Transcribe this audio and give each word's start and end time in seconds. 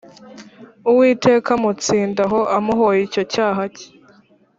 Uwiteka 0.89 1.49
amutsindaho 1.57 2.39
amuhoye 2.57 2.99
icyo 3.07 3.23
cyaha 3.33 3.63
cye 3.75 3.87